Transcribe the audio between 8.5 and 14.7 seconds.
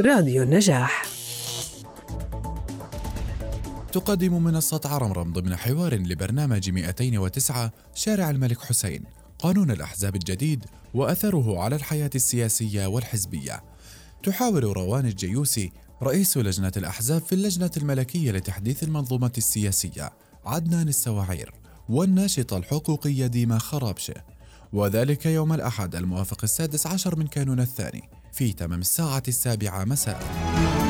حسين قانون الأحزاب الجديد وأثره على الحياة السياسية والحزبية. تحاور